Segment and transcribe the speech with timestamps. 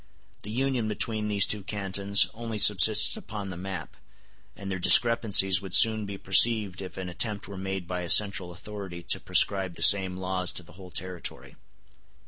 [0.41, 3.95] The union between these two cantons only subsists upon the map,
[4.55, 8.51] and their discrepancies would soon be perceived if an attempt were made by a central
[8.51, 11.55] authority to prescribe the same laws to the whole territory.